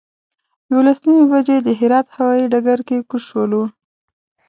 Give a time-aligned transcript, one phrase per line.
[0.71, 3.63] یولس نیمې بجې د هرات هوایي ډګر کې کوز شولو.